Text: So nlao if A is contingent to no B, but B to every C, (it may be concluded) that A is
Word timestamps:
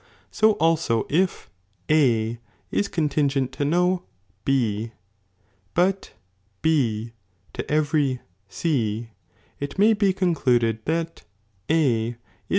So 0.31 0.55
nlao 0.55 1.05
if 1.11 1.51
A 1.87 2.39
is 2.71 2.87
contingent 2.87 3.51
to 3.51 3.63
no 3.65 4.01
B, 4.45 4.93
but 5.75 6.13
B 6.63 7.13
to 7.53 7.71
every 7.71 8.19
C, 8.49 9.11
(it 9.59 9.77
may 9.77 9.93
be 9.93 10.11
concluded) 10.11 10.79
that 10.85 11.21
A 11.69 12.15
is 12.49 12.49